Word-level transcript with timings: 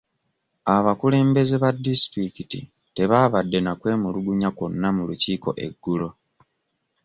Abakulembeze 0.75 1.55
ba 1.63 1.69
diisitulikiti 1.83 2.59
tebaabadde 2.95 3.59
na 3.61 3.73
kwemulugunya 3.79 4.49
kwonna 4.57 4.87
mu 4.95 5.03
lukiiko 5.09 5.49
eggulo. 5.65 6.09